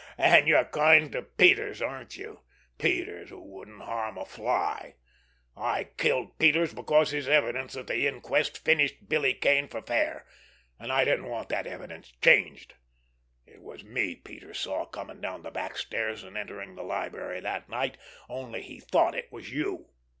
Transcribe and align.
"And 0.17 0.47
you're 0.47 0.65
kind 0.65 1.11
to 1.11 1.21
Peters, 1.21 1.79
aren't 1.79 2.17
you? 2.17 2.39
Peters, 2.79 3.29
who 3.29 3.39
wouldn't 3.39 3.83
harm 3.83 4.17
a 4.17 4.25
fly! 4.25 4.95
I 5.55 5.89
killed 5.95 6.39
Peters 6.39 6.73
because 6.73 7.11
his 7.11 7.27
evidence 7.29 7.77
at 7.77 7.85
the 7.85 8.07
inquest 8.07 8.65
finished 8.65 9.07
Billy 9.07 9.35
Kane 9.35 9.67
for 9.67 9.83
fair, 9.83 10.25
and 10.79 10.91
I 10.91 11.05
didn't 11.05 11.27
want 11.29 11.49
that 11.49 11.67
evidence 11.67 12.13
changed. 12.19 12.73
It 13.45 13.61
was 13.61 13.83
me 13.83 14.15
Peters 14.15 14.57
saw 14.59 14.85
coming 14.87 15.21
down 15.21 15.43
the 15.43 15.51
back 15.51 15.77
stairs 15.77 16.23
and 16.23 16.35
entering 16.35 16.73
the 16.73 16.81
library 16.83 17.39
that 17.41 17.69
night—only 17.69 18.63
he 18.63 18.79
thought 18.79 19.13
it 19.13 19.31
was 19.31 19.51
you. 19.51 19.91